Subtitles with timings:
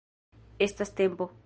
[0.57, 1.31] Estas tempo!